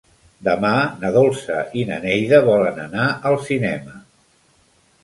[0.45, 0.71] Demà
[1.03, 3.99] na Dolça i na Neida volen anar al cinema.